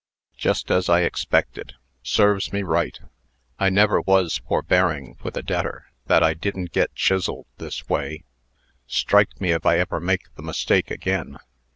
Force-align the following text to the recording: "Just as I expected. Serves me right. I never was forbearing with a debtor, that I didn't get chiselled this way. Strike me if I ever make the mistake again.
"Just 0.35 0.71
as 0.71 0.89
I 0.89 1.01
expected. 1.01 1.75
Serves 2.01 2.51
me 2.51 2.63
right. 2.63 2.99
I 3.59 3.69
never 3.69 4.01
was 4.01 4.39
forbearing 4.47 5.15
with 5.21 5.37
a 5.37 5.43
debtor, 5.43 5.91
that 6.07 6.23
I 6.23 6.33
didn't 6.33 6.71
get 6.71 6.95
chiselled 6.95 7.45
this 7.59 7.87
way. 7.87 8.23
Strike 8.87 9.39
me 9.39 9.51
if 9.51 9.63
I 9.63 9.77
ever 9.77 9.99
make 9.99 10.33
the 10.33 10.41
mistake 10.41 10.89
again. 10.89 11.37